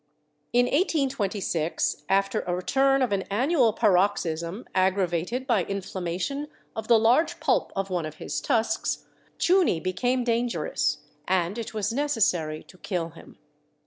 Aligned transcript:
In 0.51 0.65
1826, 0.65 2.05
after 2.09 2.39
a 2.47 2.55
return 2.55 3.03
of 3.03 3.11
an 3.11 3.21
annual 3.29 3.71
paroxysm, 3.71 4.65
aggravated 4.73 5.45
by 5.45 5.63
inflammation 5.65 6.47
of 6.75 6.87
the 6.87 6.97
large 6.97 7.39
pulp 7.39 7.71
of 7.75 7.91
one 7.91 8.07
of 8.07 8.15
his 8.15 8.41
tusks, 8.41 9.05
Chunee 9.37 9.79
became 9.79 10.23
dangerous, 10.23 11.01
and 11.27 11.55
it 11.59 11.75
was 11.75 11.93
necessary 11.93 12.63
to 12.63 12.79
kill 12.79 13.09
him. 13.09 13.37